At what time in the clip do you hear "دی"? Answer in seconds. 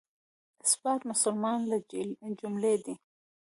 2.83-2.93